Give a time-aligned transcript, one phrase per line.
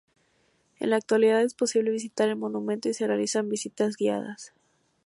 [0.79, 4.51] En la actualidad es posible visitar el monumento y se realizan visitas guiadas.